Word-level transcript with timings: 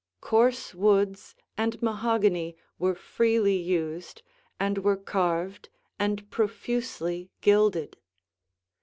Coarse 0.19 0.73
woods 0.73 1.35
and 1.59 1.79
mahogany 1.79 2.55
were 2.79 2.95
freely 2.95 3.55
used 3.55 4.23
and 4.59 4.79
were 4.79 4.97
carved 4.97 5.69
and 5.99 6.27
profusely 6.31 7.29
gilded. 7.41 7.97